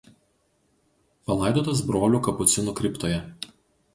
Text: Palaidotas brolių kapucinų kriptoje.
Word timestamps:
Palaidotas 1.27 1.83
brolių 1.91 2.21
kapucinų 2.31 2.75
kriptoje. 2.81 3.23